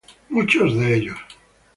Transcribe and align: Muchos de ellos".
Muchos 0.29 0.73
de 0.79 0.95
ellos". 0.95 1.17